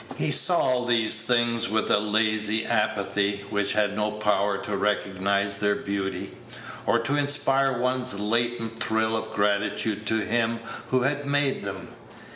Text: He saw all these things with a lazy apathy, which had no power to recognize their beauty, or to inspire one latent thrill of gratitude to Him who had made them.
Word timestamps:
He 0.17 0.31
saw 0.31 0.57
all 0.57 0.85
these 0.87 1.21
things 1.21 1.69
with 1.69 1.91
a 1.91 1.99
lazy 1.99 2.65
apathy, 2.65 3.45
which 3.51 3.73
had 3.73 3.95
no 3.95 4.09
power 4.09 4.57
to 4.57 4.75
recognize 4.75 5.59
their 5.59 5.75
beauty, 5.75 6.31
or 6.87 6.97
to 6.97 7.15
inspire 7.15 7.77
one 7.77 8.03
latent 8.17 8.83
thrill 8.83 9.15
of 9.15 9.31
gratitude 9.31 10.07
to 10.07 10.21
Him 10.25 10.57
who 10.89 11.01
had 11.03 11.27
made 11.27 11.63
them. 11.63 11.89